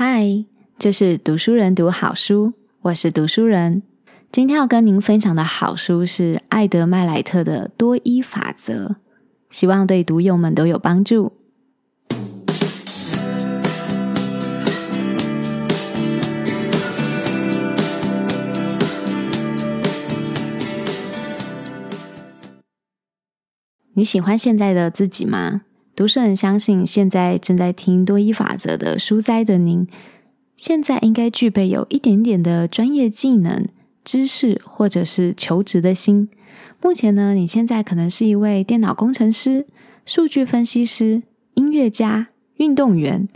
[0.00, 0.44] 嗨，
[0.78, 2.52] 这是读书人读好书，
[2.82, 3.82] 我是读书人。
[4.30, 8.86] 今天要跟您分享的好书是艾德麦莱特的《多一法则》，
[9.50, 11.32] 希望对读友们都有帮助。
[23.94, 25.62] 你喜欢现在的自己吗？
[25.98, 29.84] 读书人相信，现在正在听多一法则的书斋的您，
[30.56, 33.66] 现在应该具备有一点点的专业技能、
[34.04, 36.28] 知识，或者是求职的心。
[36.80, 39.66] 目前呢，你现在可能是一位电脑工程师、
[40.06, 42.28] 数据分析师、音乐家、
[42.58, 43.26] 运动员，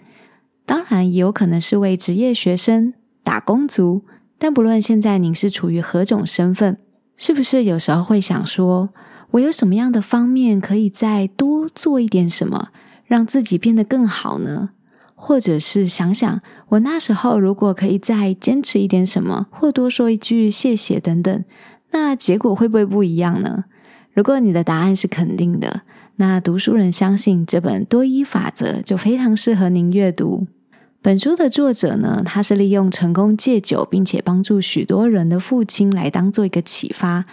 [0.64, 4.04] 当然也有可能是位职业学生、打工族。
[4.38, 6.78] 但不论现在您是处于何种身份，
[7.16, 8.90] 是不是有时候会想说，
[9.32, 12.68] 我有什么样的方面可以再多做一点什么，
[13.06, 14.70] 让自己变得更好呢？
[15.14, 21.44] 或者是想想，我那时候如果可以再坚持一点什么，或多说一句谢谢等等，
[21.92, 23.64] 那结果会不会不一样呢？
[24.12, 25.82] 如果你的答案是肯定的，
[26.16, 30.46] 那读书人相信这本多一法则就非常适合您阅读。
[31.00, 37.24] 本书的作者呢，他是利用成功戒酒并且帮助许多人的父亲来当做一个启发。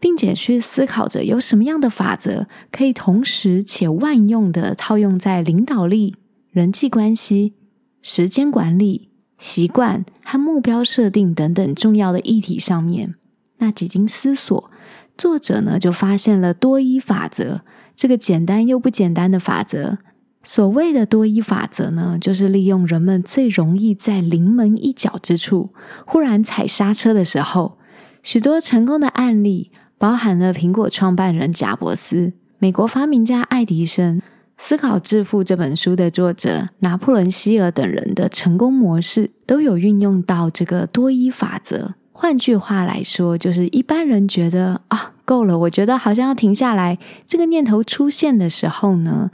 [0.00, 6.14] 并且去思考着有什么样的法则可以同时且万用的套用在领导力、
[6.50, 7.54] 人际关系、
[8.00, 13.14] 时间管理、习惯和目标设定等等重要的议题上面。
[13.58, 14.70] 那几经思索，
[15.16, 17.62] 作者呢就发现了多一法则
[17.96, 19.98] 这个简单又不简单的法则。
[20.44, 25.74] 所谓的多一法则呢，就是利用人们最容易在临门一脚之处
[26.06, 27.78] 忽然踩刹车的时候，
[28.22, 29.72] 许多成功的案例。
[29.98, 34.20] 包含了苹果创办人贾伯斯、美国发明家爱迪生、
[34.56, 41.94] 《思考致富》这本书的作者拿破仑希尔等人的成功模式，都有运用到这个多一法则。
[42.12, 46.96] 换句话来说，就是一般人觉得啊，够了，我觉得好像要停下来。
[47.26, 49.32] 这个念头出现的时候呢，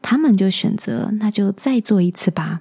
[0.00, 2.60] 他们就选择那就再做一次吧。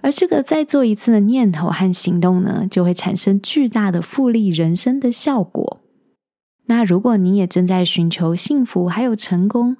[0.00, 5.80] 而这个再做一次的念头和行动呢，就会产生巨大的复利人生的效果。
[6.68, 9.76] 那如果你也正在寻求幸福还有成功，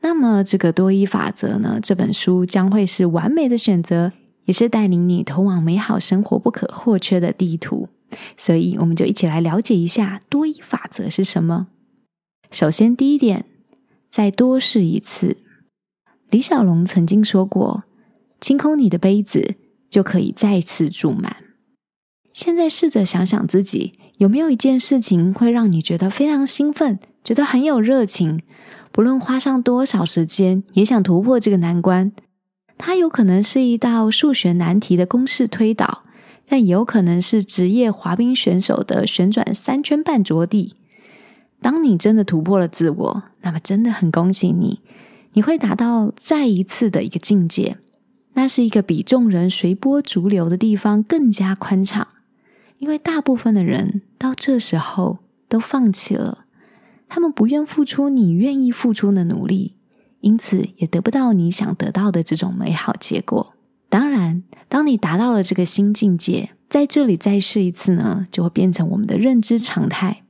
[0.00, 4.12] 那么这个多一法则呢，这本书将会是完美的选择，
[4.46, 7.88] 也是带领你通往美好生活不可或缺的地图。
[8.36, 11.68] 所以，我们就一起来了解一下多一法则是什么。
[12.50, 13.44] 首先，第一点，
[14.10, 15.36] 再多试一次。
[16.30, 17.84] 李小龙曾经说过
[18.40, 19.56] ：“清空你的杯子，
[19.90, 21.36] 就可以再次注满。”
[22.32, 23.99] 现在试着想想自己。
[24.20, 28.42] 有没有一件事情会让你觉得非常兴奋，觉得很有热情？
[28.92, 32.12] 不论花上多少时间，也想突破这个难关。
[32.76, 36.04] 它有可能是一道数学难题的公式推导，
[36.46, 40.74] 但也有可能是职业滑冰选手的旋转三圈半着地。
[41.62, 44.80] 当你真的突破了自我，那么真的很恭喜你，
[45.32, 47.78] 你会达到再一次的一个境界。
[48.34, 52.06] 那是一个比众人随波逐流的地方更加宽敞。
[52.80, 55.18] 因为大部分的人到这时候
[55.48, 56.46] 都放弃了，
[57.08, 59.76] 他们不愿付出你愿意付出的努力，
[60.20, 63.54] 因此也得不到你想得到的这种美好结果。
[63.90, 70.22] 当然，当你达到了这个新境界，在这里再试一次呢，就会变成我们的认知常态。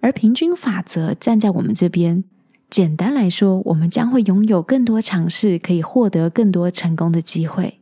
[0.00, 2.24] 而平均法则站在我们这边，
[2.70, 7.80] 简单来说，我们将会拥有更多尝试，可以获得更多成功的机会。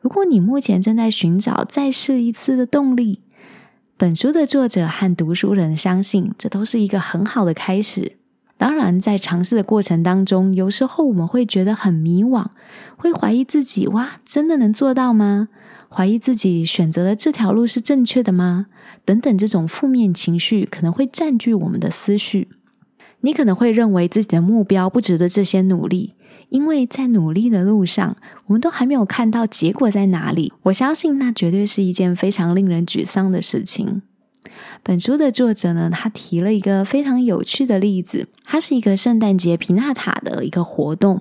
[0.00, 3.22] 如果你目前正在寻找再试一次的动力，
[3.98, 8.16] 本书的作者和读书人相信，这都是一个很好的开始。
[8.58, 12.48] 当然，在尝试的过程当中，有时候我们会觉得很迷惘，
[12.98, 15.48] 会怀疑自己：哇，真的能做到吗？
[15.88, 18.66] 怀疑自己选择的这条路是正确的吗？
[19.06, 22.48] 等等，这种负面情绪可能会占据我们的思绪。
[23.22, 26.12] 你可能会认为自己的目标不值得这些努力。
[26.48, 30.52] 因为在努力的路上，我们都还没有看到结果在哪里。
[30.64, 34.02] 我相信那绝对是一件非常令人沮丧的事情。
[34.82, 41.20] 本书的作者呢，他提了一个非常有趣的例子，它是一个圣诞节皮纳塔的一个活动。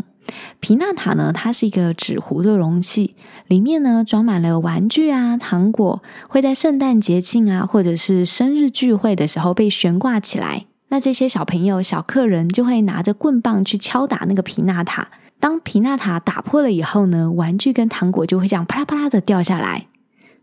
[0.59, 3.15] 皮纳塔呢，它是一个纸糊的容器，
[3.47, 10.65] 里面呢装满了玩具啊、糖果，会在圣诞节庆啊或者是生日聚会的时候被悬挂起来。
[10.95, 15.09] 那这些小朋友、小客人就会拿着棍棒去敲打那个皮纳塔。
[15.41, 19.87] 当皮纳塔打破了以后呢，玩具跟糖果就会这样啪啦啪啦的掉下来。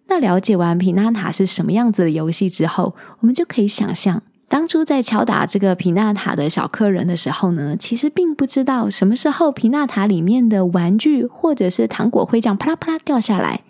[0.08, 13.62] 那了解完皮纳塔是什么样子的游戏之后，我们就可以想象，当初在敲打这个皮纳塔的小客人的时候呢，其实并不知道什么时候皮纳塔里面的玩具或者是糖果会这样啪啦啪啦掉下来。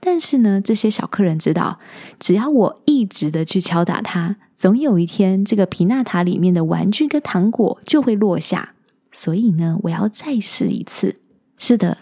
[0.00, 1.78] 但是呢，这些小客人知道，
[2.18, 8.74] 只要我一直的去敲打它，总有一天这个皮纳塔里面的玩具跟糖果就会落下。
[9.12, 11.16] 所以呢，我要再试一次。
[11.58, 11.98] 是的，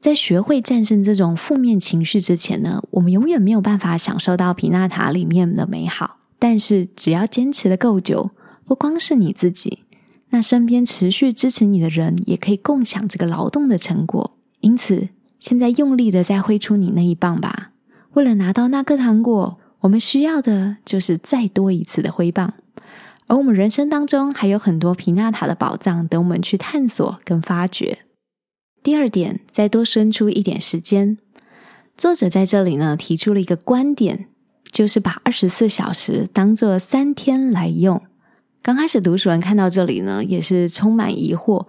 [0.00, 6.18] 在学会战胜这种负面情绪之前呢，我们永远没有办法享受到皮纳塔里面的美好。
[6.40, 8.30] 但是只要坚持的够久，
[8.64, 9.84] 不光是你自己，
[10.30, 14.36] 那身边持续支持你的人也可以共享这个劳动的成果。
[14.60, 15.08] 因此，
[15.38, 17.70] 现在用力的再挥出你那一棒吧！
[18.14, 22.54] 为了拿到那颗糖果，我们需要的就是再多一次的挥棒。
[23.26, 27.98] 而我们人生当中还有很多皮纳塔的宝藏等我们去探索跟发掘。
[28.82, 31.16] 第二点，再多生出一点时间。
[31.96, 34.26] 作者在这里呢提出了一个观点，
[34.72, 38.00] 就是把二十四小时当做三天来用。
[38.62, 41.66] 刚开始读书人看到这里呢，也是充满疑惑。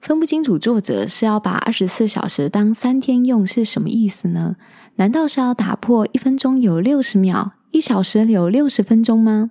[0.00, 4.56] 分不清楚作者是要把二十四小时当三天用是什么意思呢？
[4.96, 9.50] 难道是要打破一分钟有六十秒，一小时有六十分钟吗？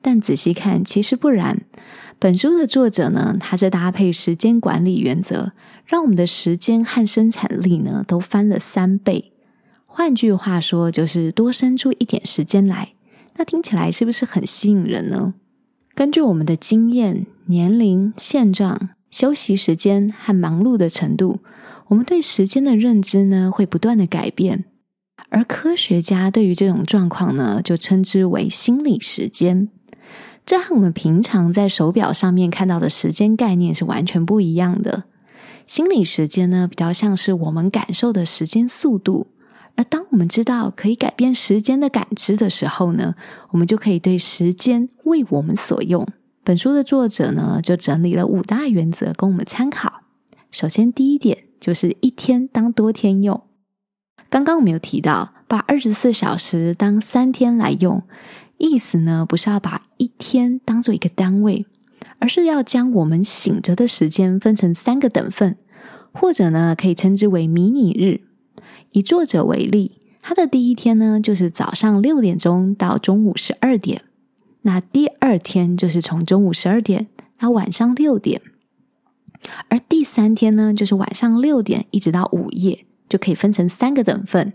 [0.00, 1.62] 但仔细看，其实不然。
[2.18, 5.52] 本书的作者呢，他是搭配时间管理原则，
[5.84, 9.32] 让我们的时间和生产力呢都翻了三倍。
[9.86, 12.92] 换句话说，就是多生出一点时间来。
[13.36, 15.34] 那听起来是不是很吸引人呢？
[15.94, 18.90] 根据我们的经验、年龄、现状。
[19.12, 21.38] 休息时间和忙碌的程度，
[21.88, 24.64] 我们对时间的认知呢会不断的改变，
[25.28, 29.68] 而科学家对于这种状况呢就称之为心理时间。
[30.46, 35.04] 这和我们平常在手表上面看到的时间概念是完全不一样的。
[35.66, 39.26] 心理时间呢比较像是我们感受的时间速度，
[39.76, 43.14] 而当我们知道可以改变时间的感知的时候呢，
[43.50, 46.08] 我们就可以对时间为我们所用。
[46.44, 50.02] 本书的作者呢，就整理了五大原则供我们参考。
[50.50, 53.44] 首先，第一点就是一天当多天用。
[54.28, 58.02] 刚刚我们有提到，把二十四小时当三天来用，
[58.58, 61.64] 意思呢，不是要把一天当做一个单位，
[62.18, 65.56] 而是要将我们醒着的时间分成三个等份，
[66.12, 68.22] 或者呢，可以称之为迷你日。
[68.90, 74.02] 以作者为例，他的第一天呢，就是早上六点钟到中午十二点。
[74.62, 78.40] 那第二天就是从中午十二点到晚上六点，
[79.68, 84.52] 而第三天呢，就是晚上六点一直到午夜，就可以分成三个等份。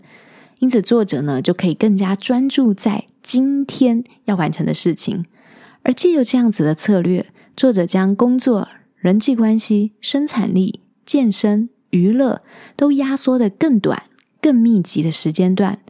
[0.60, 5.24] 因此，作者呢就可以更加专注在今天要完成的事情。
[5.82, 7.26] 而借由这样子的策略，
[7.56, 12.42] 作者将工作、人际关系、生产力、健身、娱乐
[12.76, 14.02] 都压缩得更短、
[14.40, 15.80] 更密集的时间段。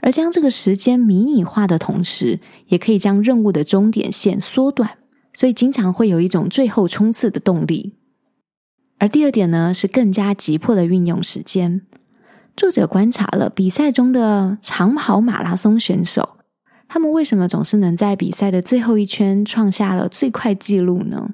[0.00, 4.98] 而将这个时间迷你化的同时，也可以将任务的终点线缩短，
[5.32, 7.94] 所以经常会有一种最后冲刺的动力。
[8.98, 11.82] 而第二点呢，是更加急迫的运用时间。
[12.56, 16.36] 作者观察了比赛中的长跑马拉松选手，
[16.86, 21.30] 他们为什么总是能在比赛的最后一圈创下了最快纪录呢？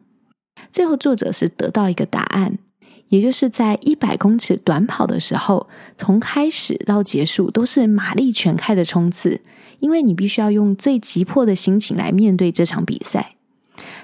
[0.71, 2.59] 最后，作者是得到一个答案。
[3.09, 9.41] 也就是在一百公尺短跑的时候，从开始到结束都是马力全开的冲刺，
[9.81, 13.37] 因为你必须要用最急迫的心情来面对这场比赛。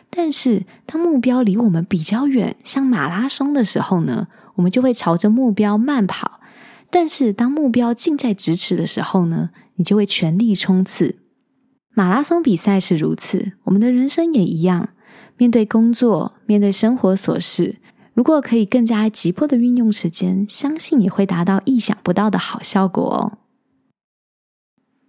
[0.08, 6.40] 但是，当目标离我们比较远，像马拉松的时候呢，我们就会朝着目标慢跑；
[6.88, 11.16] 但是，当目标近在咫尺的时候呢，你就会全力冲刺。
[11.92, 14.90] 马拉松比赛是如此，我们的人生也一样，
[15.36, 17.76] 面对工作，面对生活琐事。
[18.14, 23.38] 如果可以更加急迫的运用时间，相信也会达到意想不到的好效果哦。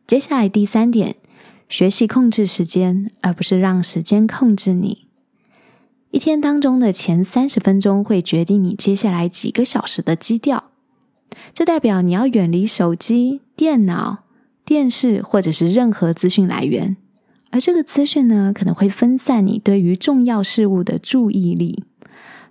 [0.08, 1.16] 接下来第三点，
[1.70, 5.08] 学习控制时间，而不是让时间控制你。
[6.10, 10.72] 一天当中的前三十分钟会决定你接下来几个小时的基调。
[11.54, 14.24] 这代表你要远离手机、电脑、
[14.64, 16.96] 电视或者是任何资讯来源，
[17.52, 21.84] 而这个资讯呢，可能会分散你对于重要事物的注意力。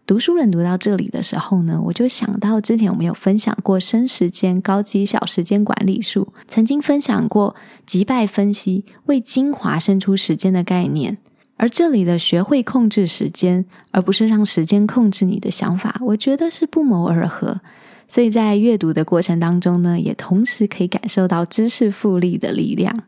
[0.07, 7.57] 读书人读到这里的时候呢，我就想到之前我们有分享过深时间高绩效时间管理术，曾经分享过
[7.87, 11.17] 击败分析为精华生出时间的概念，
[11.57, 17.63] 而这里的学会控制时间，而不是让时间控制你的想法，我觉得是不谋而合。
[18.07, 23.05] 所以在阅读的过程当中呢，也同时可以感受到知识复利的力量。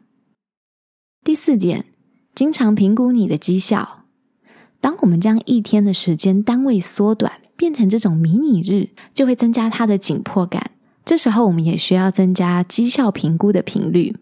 [1.22, 1.84] 第四点，
[2.34, 4.05] 经常评估你的绩效。
[4.80, 10.70] 当我们将一天的时间单位缩短，变成这种迷你日，就会增加它的紧迫感。
[11.04, 14.16] 这时候，我们也需要增加绩效评估的频率，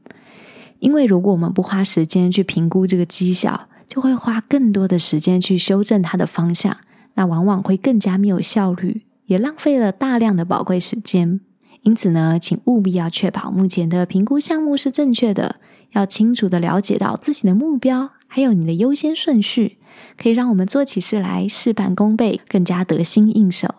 [0.78, 6.76] 因为如果我们不花时间去评估这个绩效，就会花更多的时间去修正它的方向，
[7.14, 11.40] 那往往会更加没有效率，也浪费了大量的宝贵时间。
[11.82, 15.56] 因此呢，请务必要确保目前的评估项目是正确的，
[15.92, 19.78] 要清楚地了解到自己的目标，还有你的优先顺序，
[20.17, 23.75] 可以让我们做起事来事半功倍，更加得心应手。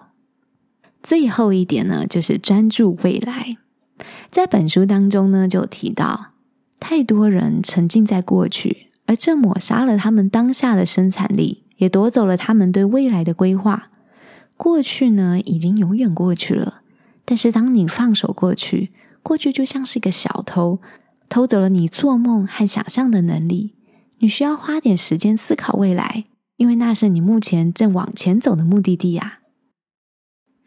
[1.02, 3.58] 最后一点呢，就是专注未来。
[4.30, 6.34] 在本书当中呢，就提到
[6.80, 13.90] 太多人沉浸在过去，而这抹杀了他们当下的生产力，也夺走了他们对未来的规划。
[14.58, 16.82] 过去呢，已经永远过去了。
[17.24, 18.92] 但是，当你放手过去，
[19.24, 20.80] 过去就像是一个小偷，
[21.28, 23.74] 偷走了你做梦和想象的能力。
[24.20, 26.26] 你需要花点时间思考未来，
[26.58, 29.40] 因为那是你目前正往前走的目的地啊。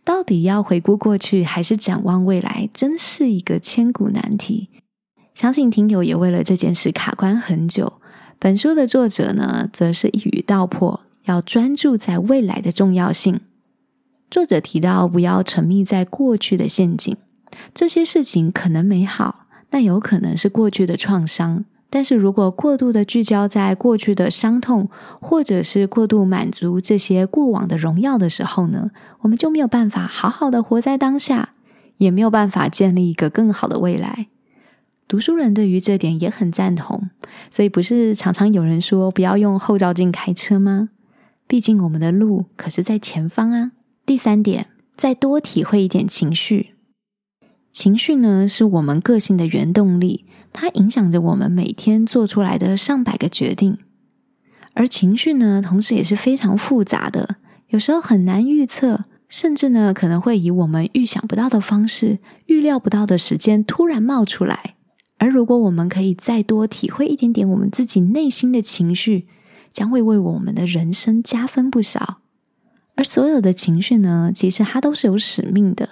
[0.05, 4.69] 到底要回顾过去，还是展望未来，真是一个千古难题。
[5.35, 8.01] 相信听友也为了这件事卡关很久。
[8.39, 13.41] 本书的作者呢，则是一语道破，要专注在未来的重要性。
[14.31, 17.17] 作者提到，不要沉迷在过去的陷阱。
[17.75, 21.65] 这些事情可能美好，但有可能是过去的创伤。
[21.91, 24.91] 但是如果过度的聚焦在过去的伤痛，
[25.21, 28.91] 或者是过度满足这些过往的荣耀的时候呢，
[29.21, 31.55] 我们就没有办法好好的活在当下，
[31.97, 34.27] 也没有办法建立一个更好的未来。
[35.07, 37.09] 读书人对于这点也很赞同，
[37.51, 40.91] 所以不是常常有人说不要用后照镜开车吗？
[41.47, 43.73] 毕竟我们的路可是在前方啊。
[44.05, 46.75] 第三点，再多体会一点情绪。
[47.73, 53.79] 情绪呢，是我们个性的原动力，它影响着我们每天做出来的上百个决定。
[54.75, 57.37] 而情绪呢，同时也是非常复杂的，
[57.69, 64.77] 有时候很难预测，甚至呢，可能会以我们预想不到的方式、预料不到的时间突然冒出来。
[65.19, 69.27] 而如果我们可以再多体会一点点我们自己内心的情绪，
[69.73, 72.19] 将会为我们的人生加分不少。
[72.95, 75.89] 而所有的情绪呢，其实它都是有使命的。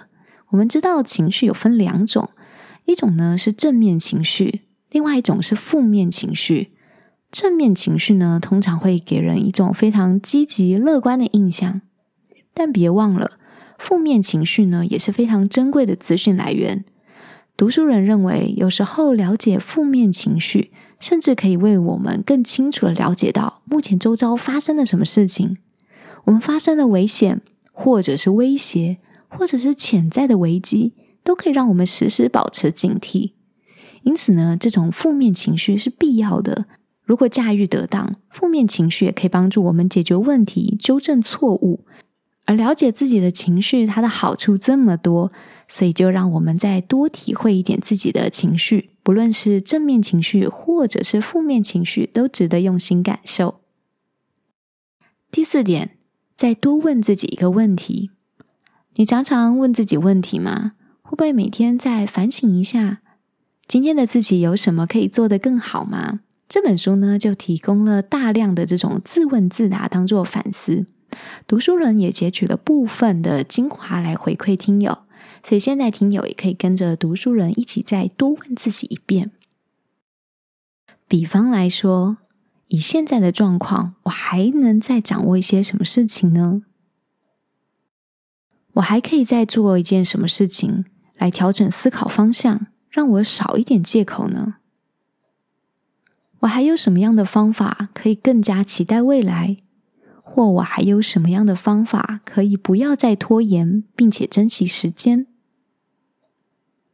[0.49, 2.29] 我们知道情绪有分两种，
[2.87, 6.71] 一种呢是正面情绪，另外一种是负面情绪。
[7.29, 11.81] 正面情绪呢，通常会给人一种非常积极乐观的印象。
[12.53, 13.31] 但别忘了，
[13.77, 16.85] 负面情绪呢也是非常珍贵的资讯来源。
[17.57, 25.57] 读书人认为，有时候了解负面情绪，甚至可以为我们更清楚地了解到目前周遭发生了什么事情。
[26.23, 27.41] 我们发生了危险，
[27.73, 30.93] 或者是威胁，或者是潜在的危机，
[31.27, 33.33] 都可以让我们时时保持警惕。
[34.03, 36.67] 因此呢，这种负面情绪是必要的。
[37.03, 41.85] 如果驾驭得当，负面情绪也可以帮助我们解决问题、纠正错误。
[42.45, 45.33] 而了解自己的情绪，它的好处这么多，
[45.67, 53.59] 所以就让我们再多体会一点自己的情绪，不论是正面情绪或者是负面情绪，都值得用心感受。
[55.29, 55.97] 第四点。
[56.37, 58.11] 再多问自己一个问题：
[58.93, 60.73] 你常常问自己问题吗？
[61.07, 62.99] 会不会每天再反省一下，
[63.65, 66.19] 今天的自己有什么可以做得更好吗？
[66.49, 70.85] 这本书呢，就提供了大量的这种自问自答，当做反思。
[71.47, 75.03] 读书人也截取了部分的精华来回馈听友，
[75.43, 79.31] 所以现在听友也可以跟着读书人一起再多问自己一遍。
[81.07, 82.17] 比方来说。
[82.69, 86.63] 以现在的状况，我还能再掌握一些什么事情呢？
[88.73, 90.83] 我还可以再做一件什么事情
[91.17, 94.55] 来调整思考方向，让我少一点借口呢？
[96.41, 99.57] 我还有什么样的方法可以更加期待未来？
[100.21, 105.25] 或我还有什么样的方法可以不要再拖延，并且珍惜时间？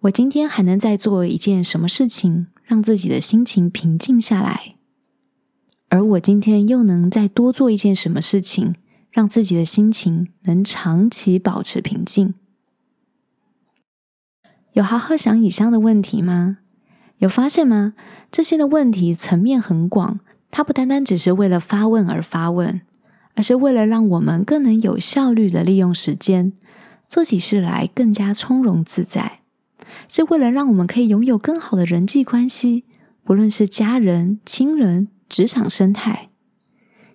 [0.01, 4.75] 我今天还能再做一件什么事情，让自己的心情平静下来？
[5.89, 8.75] 而我今天又能再多做一件什么事情，
[9.11, 12.33] 让自己的心情能长期保持平静？
[14.73, 16.59] 有好好想以上的问题吗？
[17.17, 17.93] 有发现吗？
[18.31, 20.19] 这些的问题层面很广，
[20.51, 22.81] 它不单单只是为了发问而发问，
[23.35, 26.53] 而是为了让我们更能有效率的利用时间，
[27.07, 29.39] 做起事来更加从容自在，
[30.07, 32.83] 是为了让我们可以拥有更好的人际关系，
[33.23, 35.07] 不论是家人、亲人。
[35.29, 36.29] 职场生态，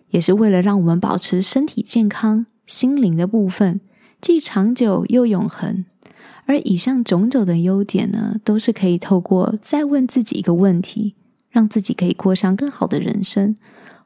[0.08, 3.80] 也是为了让我们保持身体健康、心灵的部分
[4.20, 5.84] 既长久又永恒。
[6.48, 11.14] 而以上种种的优点呢，都是可以透过再问自己一个问题，
[11.50, 13.54] 让自己可以过上更好的人生，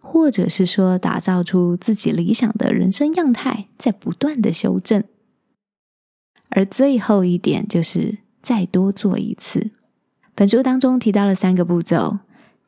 [0.00, 5.04] 或者是说打造出自己理想的人生样态，在不断的修正。
[6.50, 9.70] 而最后一点就是再多做一次。
[10.34, 12.18] 本书当中提到了三个步骤。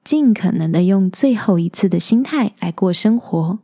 [0.04, 3.58] 尽可能的用最后一次的心态来过生活。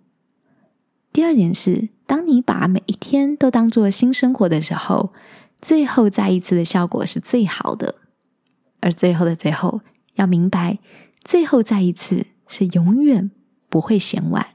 [1.13, 5.13] 第二点是，当你把每一天都当做新生活的时候，
[5.61, 7.97] 最后再一次的效果是最好的。
[8.81, 9.83] 而最后的最后，
[10.15, 10.79] 要明白，
[11.23, 13.31] 最后再一次是永远
[13.69, 14.47] 不会嫌晚。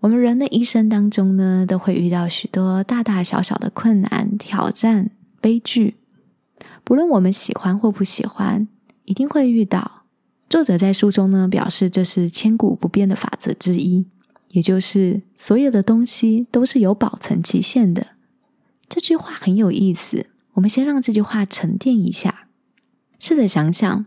[0.00, 5.10] 我们人的一生当中呢，都会遇到许多大大小小的困难、挑战、
[5.40, 5.96] 悲剧，
[6.82, 8.66] 不论我们喜欢或不喜欢，
[9.04, 10.04] 一定会遇到。
[10.48, 14.06] 作者在书中呢表示，这是千古不变的法则之一，
[14.48, 18.06] 也就是所有的东西都是有保存期限的。
[18.90, 22.48] 这句话很有意思，我们先让这句话沉淀一下。
[23.20, 24.06] 试着想想，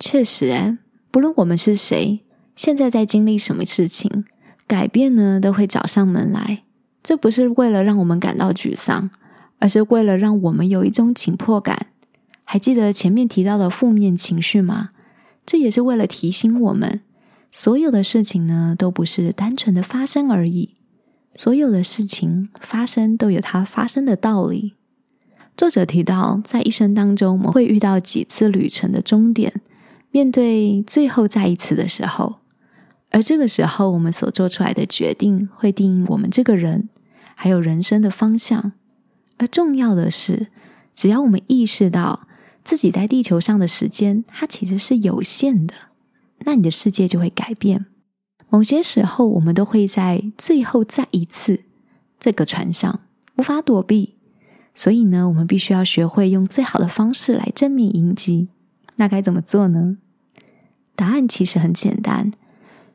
[0.00, 0.78] 确实，哎，
[1.10, 2.20] 不论我们是谁，
[2.56, 4.24] 现在在经历什么事情。
[4.66, 6.62] 改变呢，都会找上门来。
[7.02, 9.10] 这不是为了让我们感到沮丧，
[9.58, 11.88] 而是为了让我们有一种紧迫感。
[12.44, 14.92] 还记得前面提到的负面情绪吗？
[15.44, 17.02] 这也是为了提醒我们，
[17.52, 20.75] 所有的事情呢，都不是单纯的发生而已。
[21.36, 24.74] 所有的事情发生都有它发生的道理。
[25.56, 29.60] 作者提到，在一生当中，我们会遇到几次旅程的终点，
[30.10, 32.36] 面对最后再一次的时候。
[33.10, 36.88] 而这个时候，我们所做出来的决定会定义我们这个人，
[37.34, 38.72] 还有人生的方向。
[39.38, 40.48] 而重要的是，
[40.94, 42.26] 只要我们意识到
[42.64, 45.74] 自己在地球上的时间，它其实是有限的，
[46.40, 47.86] 那你的世界就会改变。
[48.48, 51.64] 某些时候，我们都会在最后再一次
[52.18, 53.00] 这个船上，
[53.36, 54.14] 无法躲避。
[54.74, 58.48] 所以呢，我们必须要学会用最好的方式来正面迎击。
[58.96, 59.98] 那该怎么做呢？
[60.94, 62.32] 答案其实很简单。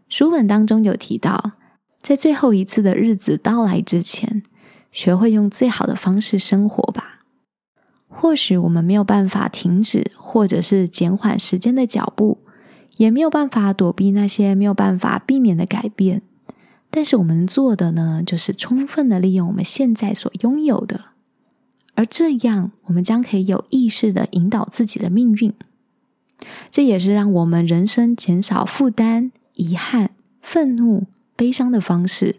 [0.07, 1.53] 书本当中有提到，
[2.01, 4.43] 在最后一次的日子到来之前，
[4.91, 7.23] 学会用最好的方式生活吧。
[8.07, 12.39] 或许我们没有办法停止，或者是减缓时间的脚步，
[12.97, 16.21] 也没有办法躲避那些没有办法避免的改变。
[16.89, 21.05] 但是我们能做的呢，就是充分的利用我们现在所拥有的，
[21.95, 25.53] 而这样我们将可以有意识的引导自己的命运。
[26.69, 29.31] 这也是让我们人生减少负担。
[29.55, 30.11] 遗憾、
[30.41, 32.37] 愤怒、悲伤的方式，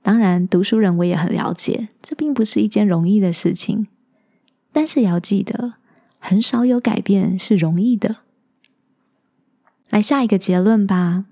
[0.00, 3.88] 当然，读书人我也很了解，这并不是一件容易的事情。
[4.72, 5.74] 但是也要记得，
[6.18, 8.18] 很少有改变是容易的。
[9.92, 11.26] 来下一个结论吧。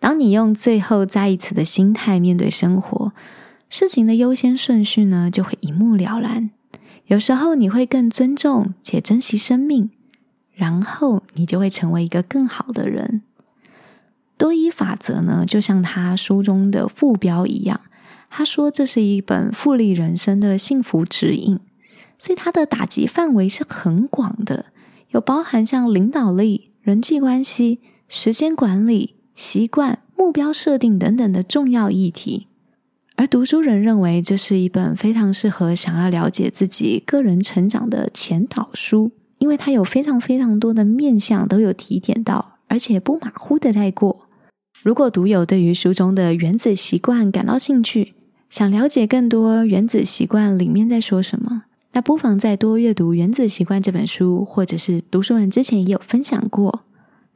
[0.00, 3.12] 当你用最后再一次的心态面对生活，
[3.68, 6.48] 事情的优先顺序呢，就会一目了然。
[7.08, 9.90] 有时候你会更尊重且珍惜生命，
[10.54, 13.20] 然后你就会成为一个更好的人。
[14.38, 17.82] 多一法则呢，就像他书中的副标一样，
[18.30, 21.60] 他说这是一本复利人生的幸福指引，
[22.16, 24.64] 所以它的打击范围是很广的，
[25.10, 32.46] 有包含像领导力、人际关系、时间管理、习惯、目标设定等等的重要议题。
[33.16, 44.28] 而读书人认为这是一本非常适合想要了解自己个人成长的前导书，因为它有非常非常多的面向都有提点到，而且不马虎的带过。
[44.84, 48.14] 如果读友对于书中的原子习惯感到兴趣，
[48.48, 51.64] 想了解更多原子习惯里面在说什么，
[51.96, 56.82] 那不妨再多阅读《原子习惯》这本书，或者是读书人之前也有分享过。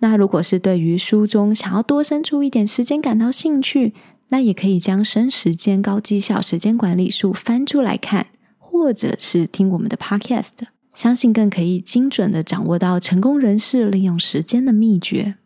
[0.01, 3.95] 那如果是对于书中想要多生出一点时间感到兴趣，
[4.29, 8.27] 那也可以将《生时间高绩效时间管理术》翻出来看，
[8.59, 10.51] 或者是听我们的 Podcast，
[10.95, 15.37] 相信更可以精准的掌握到成功人士利用时间的秘诀。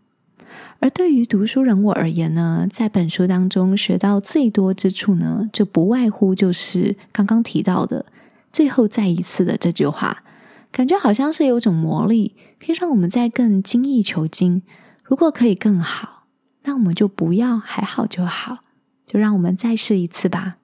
[0.81, 8.05] 而对于读书人我而言呢，在本书当中学到最多之处呢，就不外乎就是刚刚提到的
[8.55, 10.23] “最后再一次”的这句话，
[10.71, 14.62] 感觉好像是有种魔力，可以让我们再更精益求精。
[15.03, 16.29] 如果可以更好，
[16.62, 18.59] 那我们就不要还好就好，
[19.05, 20.59] 就让我们再试一次吧。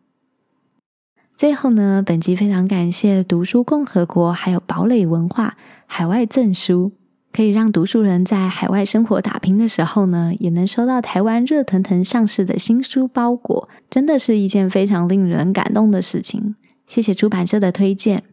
[1.36, 6.92] 最后呢，本集非常感谢读书共和国还有堡垒文化海外赠书。
[7.32, 16.56] 可以让读书人在海外生活打拼的时候呢，也能收到台湾热腾腾上市的新书包裹，真的是一件非常令人感动的事情。
[16.90, 18.24] 谢谢出版社的推荐。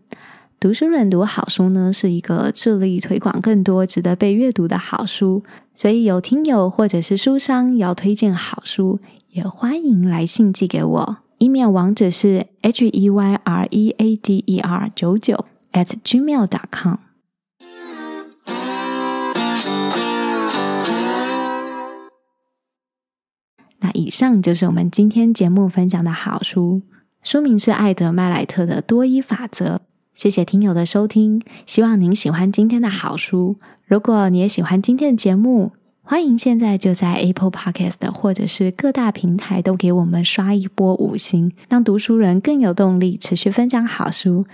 [0.60, 5.44] 读书人读好书呢，是一个致力推广更多值得被阅读的好书，
[5.76, 11.18] 所以有听友或者是书商要推荐好书，也欢迎来信寄给我。
[11.38, 16.96] email 网址是 h e y r e a d e r 九九 at gmail dot com。
[23.82, 26.82] 那以上就是我们今天节目分享的好书，
[27.30, 29.76] 书名是艾德麦莱特的《多一法则》。
[30.16, 33.58] 谢谢听友的收听，希望您喜欢今天的好书。
[33.84, 44.46] 如果你也喜欢今天的节目，欢迎现在就在 Apple Podcast 或者是各大平台都给我们刷一波五星，让读书人更有动力持续分享好书。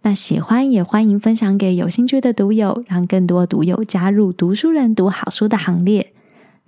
[0.00, 6.14] 那喜欢也欢迎分享给有兴趣的读友，让更多读友加入读书人读好书的行列。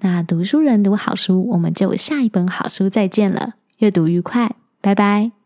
[0.01, 5.44] 那读书人读好书，我们就下一本好书再见了，阅读愉快，拜拜。